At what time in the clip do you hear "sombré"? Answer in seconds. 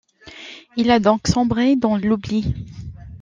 1.27-1.75